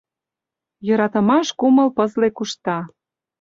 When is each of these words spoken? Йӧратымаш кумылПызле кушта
Йӧратымаш 0.87 1.47
кумылПызле 1.59 2.27
кушта 2.37 2.77